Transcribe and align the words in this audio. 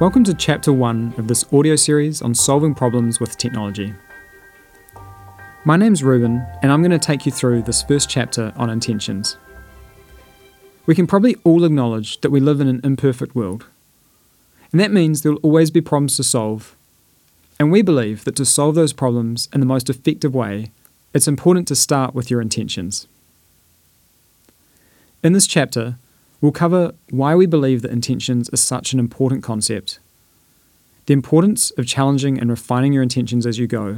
Welcome 0.00 0.22
to 0.24 0.34
Chapter 0.34 0.72
1 0.72 1.14
of 1.18 1.26
this 1.26 1.44
audio 1.52 1.74
series 1.74 2.22
on 2.22 2.32
solving 2.32 2.72
problems 2.72 3.18
with 3.18 3.36
technology. 3.36 3.94
My 5.64 5.76
name's 5.76 6.04
Ruben, 6.04 6.46
and 6.62 6.70
I'm 6.70 6.82
going 6.82 6.92
to 6.92 7.00
take 7.00 7.26
you 7.26 7.32
through 7.32 7.62
this 7.62 7.82
first 7.82 8.08
chapter 8.08 8.52
on 8.56 8.70
intentions. 8.70 9.36
We 10.86 10.94
can 10.94 11.08
probably 11.08 11.34
all 11.42 11.64
acknowledge 11.64 12.20
that 12.20 12.30
we 12.30 12.38
live 12.38 12.60
in 12.60 12.68
an 12.68 12.80
imperfect 12.84 13.34
world, 13.34 13.66
and 14.70 14.80
that 14.80 14.92
means 14.92 15.22
there 15.22 15.32
will 15.32 15.40
always 15.40 15.72
be 15.72 15.80
problems 15.80 16.16
to 16.18 16.22
solve. 16.22 16.76
And 17.58 17.72
we 17.72 17.82
believe 17.82 18.24
that 18.24 18.36
to 18.36 18.44
solve 18.44 18.76
those 18.76 18.92
problems 18.92 19.48
in 19.52 19.58
the 19.58 19.66
most 19.66 19.90
effective 19.90 20.32
way, 20.32 20.70
it's 21.12 21.26
important 21.26 21.66
to 21.68 21.74
start 21.74 22.14
with 22.14 22.30
your 22.30 22.40
intentions. 22.40 23.08
In 25.22 25.32
this 25.32 25.46
chapter, 25.46 25.96
We'll 26.40 26.52
cover 26.52 26.92
why 27.10 27.34
we 27.34 27.46
believe 27.46 27.82
that 27.82 27.90
intentions 27.90 28.48
are 28.50 28.58
such 28.58 28.92
an 28.92 29.00
important 29.00 29.42
concept, 29.42 29.98
the 31.06 31.12
importance 31.12 31.72
of 31.72 31.86
challenging 31.86 32.38
and 32.38 32.48
refining 32.48 32.92
your 32.92 33.02
intentions 33.02 33.44
as 33.44 33.58
you 33.58 33.66
go, 33.66 33.96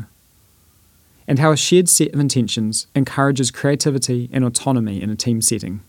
and 1.28 1.38
how 1.38 1.52
a 1.52 1.56
shared 1.56 1.88
set 1.88 2.14
of 2.14 2.20
intentions 2.20 2.86
encourages 2.94 3.50
creativity 3.50 4.30
and 4.32 4.42
autonomy 4.42 5.02
in 5.02 5.10
a 5.10 5.16
team 5.16 5.42
setting. 5.42 5.80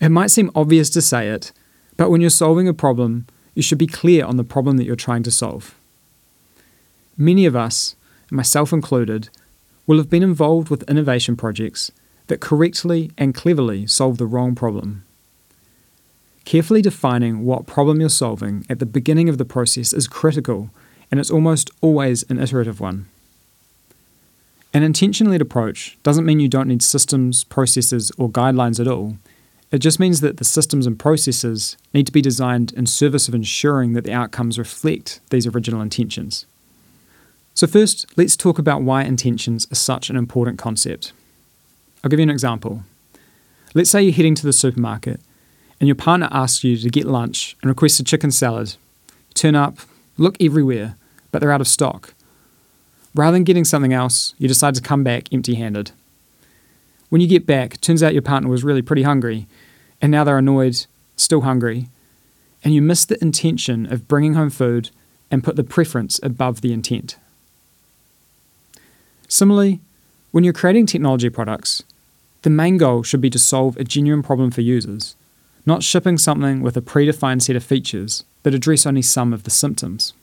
It 0.00 0.08
might 0.08 0.30
seem 0.30 0.50
obvious 0.54 0.88
to 0.90 1.02
say 1.02 1.28
it, 1.28 1.52
but 1.98 2.10
when 2.10 2.22
you're 2.22 2.30
solving 2.30 2.66
a 2.66 2.74
problem, 2.74 3.26
you 3.54 3.62
should 3.62 3.78
be 3.78 3.86
clear 3.86 4.24
on 4.24 4.36
the 4.36 4.44
problem 4.44 4.78
that 4.78 4.84
you're 4.84 4.96
trying 4.96 5.22
to 5.24 5.30
solve. 5.30 5.74
Many 7.18 7.44
of 7.44 7.56
us, 7.56 7.94
myself 8.30 8.72
included, 8.72 9.28
will 9.86 9.98
have 9.98 10.10
been 10.10 10.22
involved 10.22 10.70
with 10.70 10.88
innovation 10.88 11.36
projects 11.36 11.90
that 12.26 12.40
correctly 12.40 13.10
and 13.16 13.34
cleverly 13.34 13.86
solve 13.86 14.18
the 14.18 14.26
wrong 14.26 14.54
problem. 14.54 15.04
Carefully 16.44 16.82
defining 16.82 17.44
what 17.44 17.66
problem 17.66 18.00
you're 18.00 18.08
solving 18.08 18.64
at 18.70 18.78
the 18.78 18.86
beginning 18.86 19.28
of 19.28 19.38
the 19.38 19.44
process 19.44 19.92
is 19.92 20.06
critical, 20.06 20.70
and 21.10 21.18
it's 21.18 21.30
almost 21.30 21.70
always 21.80 22.22
an 22.30 22.38
iterative 22.38 22.80
one. 22.80 23.06
An 24.72 24.82
intention 24.82 25.30
led 25.30 25.40
approach 25.40 25.96
doesn't 26.02 26.26
mean 26.26 26.38
you 26.38 26.48
don't 26.48 26.68
need 26.68 26.82
systems, 26.82 27.44
processes, 27.44 28.12
or 28.18 28.28
guidelines 28.28 28.78
at 28.78 28.86
all. 28.86 29.16
It 29.72 29.78
just 29.78 29.98
means 29.98 30.20
that 30.20 30.36
the 30.36 30.44
systems 30.44 30.86
and 30.86 30.98
processes 30.98 31.76
need 31.92 32.06
to 32.06 32.12
be 32.12 32.22
designed 32.22 32.72
in 32.74 32.86
service 32.86 33.26
of 33.26 33.34
ensuring 33.34 33.94
that 33.94 34.04
the 34.04 34.12
outcomes 34.12 34.58
reflect 34.58 35.20
these 35.30 35.46
original 35.46 35.80
intentions. 35.80 36.46
So, 37.54 37.66
first, 37.66 38.06
let's 38.16 38.36
talk 38.36 38.58
about 38.58 38.82
why 38.82 39.02
intentions 39.02 39.66
are 39.72 39.76
such 39.76 40.10
an 40.10 40.16
important 40.16 40.58
concept. 40.58 41.12
I'll 42.06 42.08
give 42.08 42.20
you 42.20 42.22
an 42.22 42.30
example. 42.30 42.84
Let's 43.74 43.90
say 43.90 44.00
you're 44.00 44.12
heading 44.12 44.36
to 44.36 44.46
the 44.46 44.52
supermarket 44.52 45.18
and 45.80 45.88
your 45.88 45.96
partner 45.96 46.28
asks 46.30 46.62
you 46.62 46.76
to 46.76 46.88
get 46.88 47.04
lunch 47.04 47.56
and 47.60 47.68
requests 47.68 47.98
a 47.98 48.04
chicken 48.04 48.30
salad. 48.30 48.76
You 49.08 49.34
turn 49.34 49.56
up, 49.56 49.78
look 50.16 50.36
everywhere, 50.40 50.94
but 51.32 51.40
they're 51.40 51.50
out 51.50 51.60
of 51.60 51.66
stock. 51.66 52.14
Rather 53.12 53.32
than 53.34 53.42
getting 53.42 53.64
something 53.64 53.92
else, 53.92 54.36
you 54.38 54.46
decide 54.46 54.76
to 54.76 54.80
come 54.80 55.02
back 55.02 55.32
empty 55.32 55.56
handed. 55.56 55.90
When 57.08 57.20
you 57.20 57.26
get 57.26 57.44
back, 57.44 57.80
turns 57.80 58.04
out 58.04 58.12
your 58.12 58.22
partner 58.22 58.48
was 58.48 58.62
really 58.62 58.82
pretty 58.82 59.02
hungry, 59.02 59.48
and 60.00 60.12
now 60.12 60.22
they're 60.22 60.38
annoyed, 60.38 60.86
still 61.16 61.40
hungry, 61.40 61.88
and 62.62 62.72
you 62.72 62.82
miss 62.82 63.04
the 63.04 63.20
intention 63.20 63.92
of 63.92 64.06
bringing 64.06 64.34
home 64.34 64.50
food 64.50 64.90
and 65.28 65.42
put 65.42 65.56
the 65.56 65.64
preference 65.64 66.20
above 66.22 66.60
the 66.60 66.72
intent. 66.72 67.16
Similarly, 69.26 69.80
when 70.36 70.44
you're 70.44 70.52
creating 70.52 70.84
technology 70.84 71.30
products, 71.30 71.82
the 72.42 72.50
main 72.50 72.76
goal 72.78 73.02
should 73.02 73.20
be 73.20 73.30
to 73.30 73.38
solve 73.38 73.76
a 73.76 73.84
genuine 73.84 74.22
problem 74.22 74.50
for 74.50 74.60
users 74.60 75.16
not 75.66 75.82
shipping 75.82 76.16
something 76.16 76.62
with 76.62 76.76
a 76.76 76.80
predefined 76.80 77.42
set 77.42 77.56
of 77.56 77.64
features 77.64 78.24
that 78.44 78.54
address 78.54 78.86
only 78.86 79.02
some 79.02 79.32
of 79.32 79.42
the 79.42 79.50
symptoms. 79.50 80.14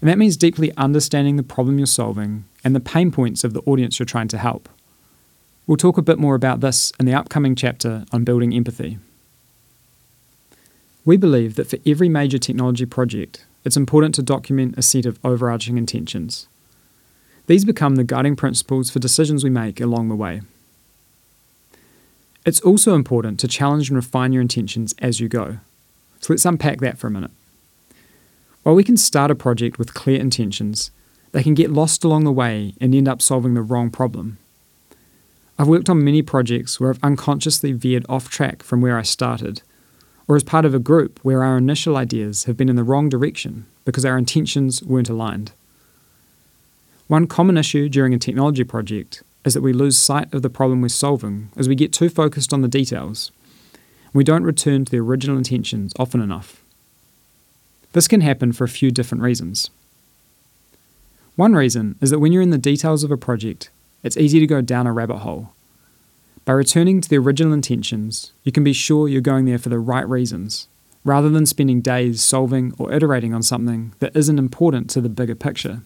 And 0.00 0.08
that 0.08 0.18
means 0.18 0.36
deeply 0.36 0.72
understanding 0.76 1.36
the 1.36 1.42
problem 1.42 1.78
you're 1.78 1.86
solving 1.86 2.46
and 2.64 2.74
the 2.74 2.80
pain 2.80 3.12
points 3.12 3.44
of 3.44 3.52
the 3.52 3.60
audience 3.60 3.98
you're 3.98 4.06
trying 4.06 4.28
to 4.28 4.38
help. 4.38 4.68
We'll 5.66 5.76
talk 5.76 5.98
a 5.98 6.02
bit 6.02 6.18
more 6.18 6.34
about 6.34 6.60
this 6.60 6.92
in 6.98 7.06
the 7.06 7.14
upcoming 7.14 7.54
chapter 7.54 8.06
on 8.12 8.24
building 8.24 8.54
empathy. 8.54 8.98
We 11.04 11.18
believe 11.18 11.56
that 11.56 11.68
for 11.68 11.78
every 11.86 12.08
major 12.08 12.38
technology 12.38 12.86
project, 12.86 13.44
it's 13.62 13.76
important 13.76 14.14
to 14.14 14.22
document 14.22 14.78
a 14.78 14.82
set 14.82 15.04
of 15.04 15.18
overarching 15.22 15.76
intentions. 15.76 16.48
These 17.46 17.66
become 17.66 17.96
the 17.96 18.04
guiding 18.04 18.36
principles 18.36 18.88
for 18.90 18.98
decisions 18.98 19.44
we 19.44 19.50
make 19.50 19.80
along 19.80 20.08
the 20.08 20.16
way. 20.16 20.40
It's 22.44 22.60
also 22.60 22.94
important 22.94 23.40
to 23.40 23.48
challenge 23.48 23.88
and 23.88 23.96
refine 23.96 24.32
your 24.32 24.42
intentions 24.42 24.94
as 24.98 25.18
you 25.18 25.28
go. 25.28 25.58
So 26.20 26.32
let's 26.32 26.44
unpack 26.44 26.80
that 26.80 26.98
for 26.98 27.06
a 27.06 27.10
minute. 27.10 27.30
While 28.62 28.74
we 28.74 28.84
can 28.84 28.98
start 28.98 29.30
a 29.30 29.34
project 29.34 29.78
with 29.78 29.94
clear 29.94 30.20
intentions, 30.20 30.90
they 31.32 31.42
can 31.42 31.54
get 31.54 31.70
lost 31.70 32.04
along 32.04 32.24
the 32.24 32.32
way 32.32 32.74
and 32.80 32.94
end 32.94 33.08
up 33.08 33.22
solving 33.22 33.54
the 33.54 33.62
wrong 33.62 33.90
problem. 33.90 34.38
I've 35.58 35.68
worked 35.68 35.88
on 35.88 36.04
many 36.04 36.20
projects 36.20 36.78
where 36.78 36.90
I've 36.90 37.02
unconsciously 37.02 37.72
veered 37.72 38.04
off 38.08 38.28
track 38.28 38.62
from 38.62 38.80
where 38.80 38.98
I 38.98 39.02
started, 39.02 39.62
or 40.28 40.36
as 40.36 40.42
part 40.42 40.64
of 40.64 40.74
a 40.74 40.78
group 40.78 41.20
where 41.22 41.42
our 41.44 41.56
initial 41.56 41.96
ideas 41.96 42.44
have 42.44 42.56
been 42.56 42.68
in 42.68 42.76
the 42.76 42.84
wrong 42.84 43.08
direction 43.08 43.66
because 43.84 44.04
our 44.04 44.18
intentions 44.18 44.82
weren't 44.82 45.10
aligned. 45.10 45.52
One 47.06 47.26
common 47.26 47.56
issue 47.56 47.88
during 47.88 48.12
a 48.12 48.18
technology 48.18 48.64
project 48.64 49.22
is 49.44 49.54
that 49.54 49.62
we 49.62 49.72
lose 49.72 49.98
sight 49.98 50.32
of 50.32 50.42
the 50.42 50.50
problem 50.50 50.80
we're 50.80 50.88
solving 50.88 51.50
as 51.56 51.68
we 51.68 51.74
get 51.74 51.92
too 51.92 52.08
focused 52.08 52.52
on 52.52 52.62
the 52.62 52.68
details. 52.68 53.30
We 54.12 54.24
don't 54.24 54.44
return 54.44 54.84
to 54.84 54.90
the 54.90 55.00
original 55.00 55.36
intentions 55.36 55.92
often 55.98 56.20
enough. 56.20 56.62
This 57.92 58.08
can 58.08 58.22
happen 58.22 58.52
for 58.52 58.64
a 58.64 58.68
few 58.68 58.90
different 58.90 59.22
reasons. 59.22 59.70
One 61.36 61.54
reason 61.54 61.96
is 62.00 62.10
that 62.10 62.20
when 62.20 62.32
you're 62.32 62.42
in 62.42 62.50
the 62.50 62.58
details 62.58 63.04
of 63.04 63.10
a 63.10 63.16
project, 63.16 63.70
it's 64.02 64.16
easy 64.16 64.38
to 64.40 64.46
go 64.46 64.60
down 64.60 64.86
a 64.86 64.92
rabbit 64.92 65.18
hole. 65.18 65.52
By 66.44 66.52
returning 66.52 67.00
to 67.00 67.08
the 67.08 67.18
original 67.18 67.52
intentions, 67.52 68.32
you 68.44 68.52
can 68.52 68.64
be 68.64 68.72
sure 68.72 69.08
you're 69.08 69.20
going 69.20 69.46
there 69.46 69.58
for 69.58 69.70
the 69.70 69.78
right 69.78 70.08
reasons, 70.08 70.68
rather 71.04 71.28
than 71.28 71.46
spending 71.46 71.80
days 71.80 72.22
solving 72.22 72.74
or 72.78 72.92
iterating 72.92 73.34
on 73.34 73.42
something 73.42 73.94
that 73.98 74.14
isn't 74.14 74.38
important 74.38 74.90
to 74.90 75.00
the 75.00 75.08
bigger 75.08 75.34
picture. 75.34 75.82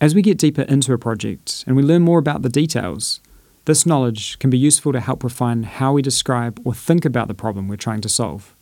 As 0.00 0.14
we 0.14 0.22
get 0.22 0.38
deeper 0.38 0.62
into 0.62 0.92
a 0.92 0.98
project 0.98 1.64
and 1.66 1.76
we 1.76 1.82
learn 1.82 2.02
more 2.02 2.18
about 2.18 2.42
the 2.42 2.48
details, 2.48 3.20
this 3.64 3.86
knowledge 3.86 4.38
can 4.38 4.50
be 4.50 4.58
useful 4.58 4.92
to 4.92 5.00
help 5.00 5.24
refine 5.24 5.62
how 5.62 5.92
we 5.92 6.02
describe 6.02 6.60
or 6.64 6.74
think 6.74 7.04
about 7.04 7.28
the 7.28 7.34
problem 7.34 7.68
we're 7.68 7.76
trying 7.76 8.00
to 8.02 8.08
solve. 8.08 8.54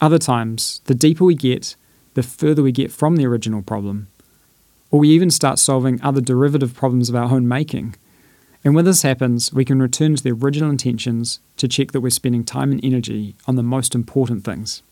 Other 0.00 0.18
times, 0.18 0.80
the 0.86 0.94
deeper 0.94 1.24
we 1.24 1.34
get, 1.34 1.76
the 2.14 2.22
further 2.22 2.62
we 2.62 2.72
get 2.72 2.90
from 2.90 3.16
the 3.16 3.26
original 3.26 3.62
problem, 3.62 4.08
or 4.90 4.98
we 4.98 5.10
even 5.10 5.30
start 5.30 5.58
solving 5.58 6.02
other 6.02 6.20
derivative 6.20 6.74
problems 6.74 7.08
of 7.08 7.14
our 7.14 7.30
own 7.30 7.46
making. 7.46 7.94
And 8.64 8.74
when 8.74 8.84
this 8.84 9.02
happens, 9.02 9.52
we 9.52 9.64
can 9.64 9.80
return 9.80 10.16
to 10.16 10.22
the 10.22 10.32
original 10.32 10.70
intentions 10.70 11.38
to 11.56 11.68
check 11.68 11.92
that 11.92 12.00
we're 12.00 12.10
spending 12.10 12.44
time 12.44 12.72
and 12.72 12.84
energy 12.84 13.36
on 13.46 13.56
the 13.56 13.62
most 13.62 13.94
important 13.94 14.44
things. 14.44 14.82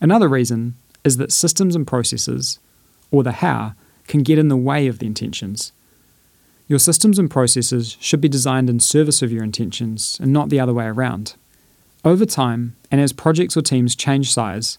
Another 0.00 0.28
reason 0.28 0.74
is 1.04 1.18
that 1.18 1.32
systems 1.32 1.76
and 1.76 1.86
processes 1.86 2.58
or 3.12 3.22
the 3.22 3.32
how 3.32 3.74
can 4.08 4.24
get 4.24 4.38
in 4.38 4.48
the 4.48 4.56
way 4.56 4.88
of 4.88 4.98
the 4.98 5.06
intentions. 5.06 5.70
Your 6.66 6.80
systems 6.80 7.18
and 7.18 7.30
processes 7.30 7.96
should 8.00 8.20
be 8.20 8.28
designed 8.28 8.68
in 8.68 8.80
service 8.80 9.22
of 9.22 9.30
your 9.30 9.44
intentions 9.44 10.18
and 10.20 10.32
not 10.32 10.48
the 10.48 10.58
other 10.58 10.74
way 10.74 10.86
around. 10.86 11.34
Over 12.04 12.26
time, 12.26 12.74
and 12.90 13.00
as 13.00 13.12
projects 13.12 13.56
or 13.56 13.62
teams 13.62 13.94
change 13.94 14.32
size, 14.32 14.78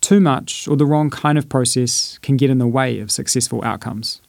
too 0.00 0.20
much 0.20 0.66
or 0.66 0.76
the 0.76 0.86
wrong 0.86 1.10
kind 1.10 1.38
of 1.38 1.48
process 1.48 2.18
can 2.22 2.36
get 2.36 2.50
in 2.50 2.58
the 2.58 2.66
way 2.66 2.98
of 2.98 3.10
successful 3.10 3.62
outcomes. 3.62 4.20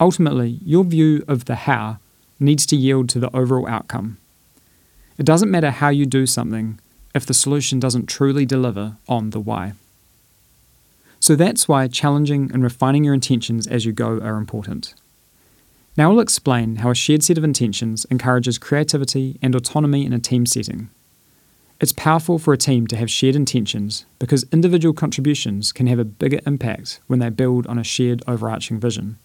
Ultimately, 0.00 0.58
your 0.64 0.84
view 0.84 1.24
of 1.28 1.44
the 1.44 1.54
how 1.54 1.98
needs 2.40 2.66
to 2.66 2.76
yield 2.76 3.08
to 3.10 3.20
the 3.20 3.34
overall 3.36 3.68
outcome. 3.68 4.18
It 5.18 5.26
doesn't 5.26 5.50
matter 5.50 5.70
how 5.70 5.90
you 5.90 6.06
do 6.06 6.26
something 6.26 6.80
if 7.14 7.26
the 7.26 7.34
solution 7.34 7.78
doesn't 7.78 8.06
truly 8.06 8.46
deliver 8.46 8.96
on 9.08 9.30
the 9.30 9.40
why. 9.40 9.74
So 11.22 11.36
that's 11.36 11.68
why 11.68 11.86
challenging 11.86 12.50
and 12.52 12.64
refining 12.64 13.04
your 13.04 13.14
intentions 13.14 13.68
as 13.68 13.86
you 13.86 13.92
go 13.92 14.18
are 14.18 14.38
important. 14.38 14.92
Now 15.96 16.10
I'll 16.10 16.18
explain 16.18 16.76
how 16.76 16.90
a 16.90 16.96
shared 16.96 17.22
set 17.22 17.38
of 17.38 17.44
intentions 17.44 18.04
encourages 18.10 18.58
creativity 18.58 19.38
and 19.40 19.54
autonomy 19.54 20.04
in 20.04 20.12
a 20.12 20.18
team 20.18 20.46
setting. 20.46 20.90
It's 21.78 21.92
powerful 21.92 22.40
for 22.40 22.52
a 22.52 22.58
team 22.58 22.88
to 22.88 22.96
have 22.96 23.08
shared 23.08 23.36
intentions 23.36 24.04
because 24.18 24.44
individual 24.50 24.92
contributions 24.92 25.70
can 25.70 25.86
have 25.86 26.00
a 26.00 26.04
bigger 26.04 26.40
impact 26.44 26.98
when 27.06 27.20
they 27.20 27.28
build 27.28 27.68
on 27.68 27.78
a 27.78 27.84
shared 27.84 28.24
overarching 28.26 28.80
vision. 28.80 29.16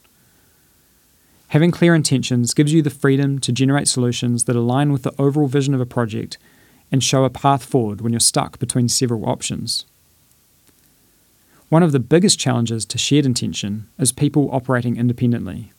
Having 1.48 1.72
clear 1.72 1.96
intentions 1.96 2.54
gives 2.54 2.74
you 2.74 2.84
the 2.84 2.92
freedom 2.92 3.40
to 3.40 3.52
generate 3.52 3.88
solutions 3.88 4.44
that 4.44 4.56
align 4.56 4.92
with 4.92 5.02
the 5.02 5.16
overall 5.18 5.48
vision 5.48 5.74
of 5.74 5.82
a 5.82 5.86
project 5.88 6.38
and 6.92 7.04
show 7.04 7.24
a 7.24 7.32
path 7.32 7.66
forward 7.66 8.02
when 8.02 8.14
you're 8.14 8.20
stuck 8.20 8.60
between 8.60 8.88
several 8.88 9.28
options. 9.28 9.86
One 11.70 11.84
of 11.84 11.92
the 11.92 12.00
biggest 12.00 12.40
challenges 12.40 12.86
to 12.86 12.98
shared 12.98 13.26
intention 13.26 13.90
is 14.00 14.14
people 14.14 14.50
operating 14.54 14.96
independently. 14.96 15.74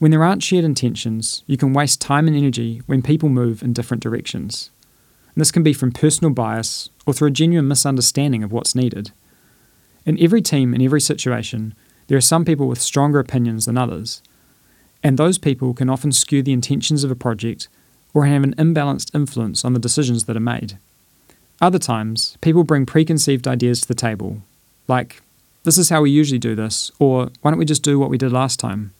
When 0.00 0.10
there 0.10 0.24
aren't 0.24 0.42
shared 0.42 0.64
intentions, 0.64 1.44
you 1.46 1.56
can 1.56 1.72
waste 1.72 2.00
time 2.00 2.26
and 2.26 2.36
energy 2.36 2.82
when 2.86 3.00
people 3.00 3.28
move 3.28 3.62
in 3.62 3.72
different 3.72 4.02
directions. 4.02 4.70
And 5.34 5.40
this 5.40 5.52
can 5.52 5.62
be 5.62 5.72
from 5.72 5.92
personal 5.92 6.32
bias 6.32 6.90
or 7.06 7.14
through 7.14 7.28
a 7.28 7.30
genuine 7.32 7.68
misunderstanding 7.68 8.42
of 8.42 8.50
what's 8.50 8.74
needed. 8.74 9.12
In 10.04 10.20
every 10.20 10.42
team, 10.42 10.74
in 10.74 10.82
every 10.82 11.00
situation, 11.00 11.74
there 12.08 12.18
are 12.18 12.20
some 12.20 12.44
people 12.44 12.66
with 12.66 12.82
stronger 12.82 13.20
opinions 13.20 13.66
than 13.66 13.78
others, 13.78 14.20
and 15.04 15.16
those 15.16 15.38
people 15.38 15.74
can 15.74 15.88
often 15.88 16.10
skew 16.10 16.42
the 16.42 16.52
intentions 16.52 17.04
of 17.04 17.10
a 17.12 17.14
project 17.14 17.68
or 18.12 18.26
have 18.26 18.42
an 18.42 18.56
imbalanced 18.56 19.14
influence 19.14 19.64
on 19.64 19.74
the 19.74 19.78
decisions 19.78 20.24
that 20.24 20.36
are 20.36 20.40
made. 20.40 20.76
Other 21.60 21.78
times, 21.78 22.36
people 22.40 22.64
bring 22.64 22.84
preconceived 22.84 23.46
ideas 23.46 23.80
to 23.82 23.88
the 23.88 23.94
table, 23.94 24.42
like, 24.88 25.22
this 25.64 25.78
is 25.78 25.88
how 25.88 26.02
we 26.02 26.10
usually 26.10 26.38
do 26.38 26.54
this, 26.54 26.90
or 26.98 27.30
why 27.40 27.50
don't 27.50 27.58
we 27.58 27.64
just 27.64 27.82
do 27.82 27.98
what 27.98 28.10
we 28.10 28.18
did 28.18 28.32
last 28.32 28.58
time? 28.58 28.92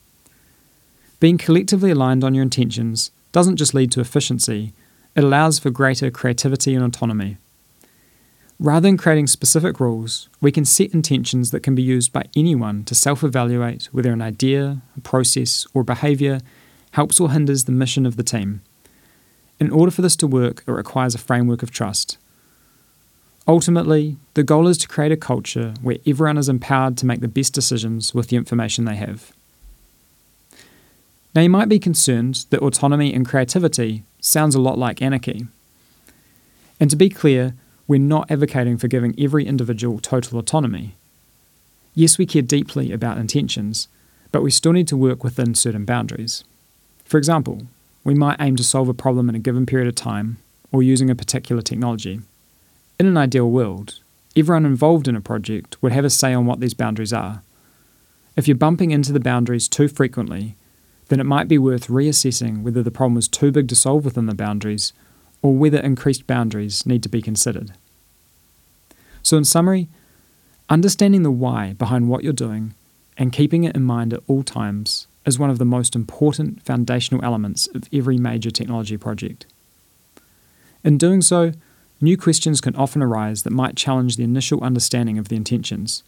Being 1.20 1.38
collectively 1.38 1.90
aligned 1.90 2.24
on 2.24 2.34
your 2.34 2.42
intentions 2.42 3.10
doesn't 3.32 3.56
just 3.56 3.74
lead 3.74 3.90
to 3.92 4.00
efficiency, 4.00 4.72
it 5.14 5.24
allows 5.24 5.58
for 5.58 5.70
greater 5.70 6.10
creativity 6.10 6.74
and 6.74 6.84
autonomy. 6.84 7.36
Rather 8.58 8.88
than 8.88 8.96
creating 8.96 9.26
specific 9.26 9.80
rules, 9.80 10.28
we 10.40 10.52
can 10.52 10.64
set 10.64 10.94
intentions 10.94 11.50
that 11.50 11.62
can 11.62 11.74
be 11.74 11.82
used 11.82 12.12
by 12.12 12.24
anyone 12.36 12.84
to 12.84 12.94
self 12.94 13.24
evaluate 13.24 13.88
whether 13.92 14.12
an 14.12 14.22
idea, 14.22 14.82
a 14.96 15.00
process, 15.00 15.66
or 15.74 15.82
behaviour 15.82 16.40
helps 16.92 17.18
or 17.18 17.32
hinders 17.32 17.64
the 17.64 17.72
mission 17.72 18.06
of 18.06 18.16
the 18.16 18.22
team. 18.22 18.60
In 19.58 19.70
order 19.70 19.90
for 19.90 20.02
this 20.02 20.16
to 20.16 20.26
work, 20.26 20.62
it 20.66 20.70
requires 20.70 21.14
a 21.14 21.18
framework 21.18 21.62
of 21.62 21.70
trust. 21.70 22.18
Ultimately, 23.48 24.16
the 24.34 24.44
goal 24.44 24.68
is 24.68 24.78
to 24.78 24.88
create 24.88 25.10
a 25.10 25.16
culture 25.16 25.74
where 25.82 25.98
everyone 26.06 26.38
is 26.38 26.48
empowered 26.48 26.96
to 26.98 27.06
make 27.06 27.20
the 27.20 27.28
best 27.28 27.52
decisions 27.52 28.14
with 28.14 28.28
the 28.28 28.36
information 28.36 28.84
they 28.84 28.94
have. 28.94 29.32
Now, 31.34 31.42
you 31.42 31.50
might 31.50 31.68
be 31.68 31.78
concerned 31.78 32.44
that 32.50 32.60
autonomy 32.60 33.12
and 33.12 33.26
creativity 33.26 34.04
sounds 34.20 34.54
a 34.54 34.60
lot 34.60 34.78
like 34.78 35.02
anarchy. 35.02 35.46
And 36.78 36.90
to 36.90 36.96
be 36.96 37.08
clear, 37.08 37.54
we're 37.88 37.98
not 37.98 38.30
advocating 38.30 38.76
for 38.76 38.86
giving 38.86 39.14
every 39.18 39.46
individual 39.46 39.98
total 39.98 40.38
autonomy. 40.38 40.94
Yes, 41.94 42.18
we 42.18 42.26
care 42.26 42.42
deeply 42.42 42.92
about 42.92 43.18
intentions, 43.18 43.88
but 44.30 44.42
we 44.42 44.50
still 44.50 44.72
need 44.72 44.88
to 44.88 44.96
work 44.96 45.24
within 45.24 45.54
certain 45.54 45.84
boundaries. 45.84 46.44
For 47.04 47.18
example, 47.18 47.62
we 48.04 48.14
might 48.14 48.40
aim 48.40 48.56
to 48.56 48.64
solve 48.64 48.88
a 48.88 48.94
problem 48.94 49.28
in 49.28 49.34
a 49.34 49.40
given 49.40 49.66
period 49.66 49.88
of 49.88 49.94
time 49.94 50.38
or 50.70 50.82
using 50.82 51.10
a 51.10 51.14
particular 51.14 51.60
technology. 51.60 52.20
In 53.02 53.08
an 53.08 53.16
ideal 53.16 53.50
world, 53.50 53.98
everyone 54.36 54.64
involved 54.64 55.08
in 55.08 55.16
a 55.16 55.20
project 55.20 55.76
would 55.82 55.90
have 55.90 56.04
a 56.04 56.08
say 56.08 56.32
on 56.32 56.46
what 56.46 56.60
these 56.60 56.72
boundaries 56.72 57.12
are. 57.12 57.42
If 58.36 58.46
you're 58.46 58.56
bumping 58.56 58.92
into 58.92 59.12
the 59.12 59.18
boundaries 59.18 59.66
too 59.66 59.88
frequently, 59.88 60.54
then 61.08 61.18
it 61.18 61.26
might 61.26 61.48
be 61.48 61.58
worth 61.58 61.88
reassessing 61.88 62.62
whether 62.62 62.80
the 62.80 62.92
problem 62.92 63.18
is 63.18 63.26
too 63.26 63.50
big 63.50 63.66
to 63.70 63.74
solve 63.74 64.04
within 64.04 64.26
the 64.26 64.36
boundaries 64.36 64.92
or 65.42 65.52
whether 65.52 65.80
increased 65.80 66.28
boundaries 66.28 66.86
need 66.86 67.02
to 67.02 67.08
be 67.08 67.20
considered. 67.20 67.72
So, 69.24 69.36
in 69.36 69.44
summary, 69.46 69.88
understanding 70.68 71.24
the 71.24 71.32
why 71.32 71.72
behind 71.72 72.08
what 72.08 72.22
you're 72.22 72.32
doing 72.32 72.72
and 73.18 73.32
keeping 73.32 73.64
it 73.64 73.74
in 73.74 73.82
mind 73.82 74.12
at 74.12 74.22
all 74.28 74.44
times 74.44 75.08
is 75.26 75.40
one 75.40 75.50
of 75.50 75.58
the 75.58 75.64
most 75.64 75.96
important 75.96 76.62
foundational 76.62 77.24
elements 77.24 77.66
of 77.74 77.88
every 77.92 78.16
major 78.16 78.52
technology 78.52 78.96
project. 78.96 79.44
In 80.84 80.98
doing 80.98 81.20
so, 81.20 81.50
new 82.02 82.16
questions 82.16 82.60
can 82.60 82.76
often 82.76 83.02
arise 83.02 83.44
that 83.44 83.52
might 83.52 83.76
challenge 83.76 84.16
the 84.16 84.24
initial 84.24 84.62
understanding 84.62 85.18
of 85.18 85.28
the 85.28 85.36
intentions. 85.36 86.02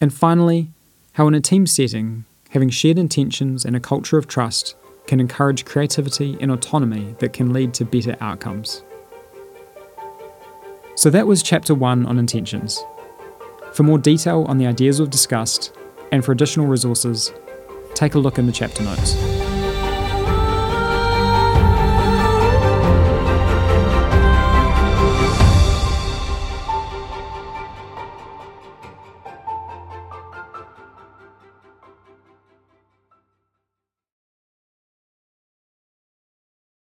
And 0.00 0.14
finally, 0.14 0.68
how 1.14 1.26
in 1.28 1.34
a 1.34 1.40
team 1.40 1.66
setting, 1.66 2.24
having 2.50 2.70
shared 2.70 2.98
intentions 2.98 3.64
and 3.64 3.76
a 3.76 3.80
culture 3.80 4.16
of 4.16 4.28
trust 4.28 4.76
can 5.06 5.20
encourage 5.20 5.64
creativity 5.64 6.36
and 6.40 6.50
autonomy 6.50 7.16
that 7.18 7.32
can 7.32 7.52
lead 7.52 7.74
to 7.74 7.84
better 7.84 8.16
outcomes. 8.20 8.82
So 10.94 11.10
that 11.10 11.26
was 11.26 11.42
chapter 11.42 11.74
one 11.74 12.06
on 12.06 12.18
intentions. 12.18 12.82
For 13.72 13.82
more 13.82 13.98
detail 13.98 14.44
on 14.48 14.58
the 14.58 14.66
ideas 14.66 15.00
we've 15.00 15.10
discussed 15.10 15.72
and 16.12 16.24
for 16.24 16.32
additional 16.32 16.66
resources, 16.66 17.32
take 17.94 18.14
a 18.14 18.18
look 18.18 18.38
in 18.38 18.46
the 18.46 18.52
chapter 18.52 18.82
notes. 18.82 19.29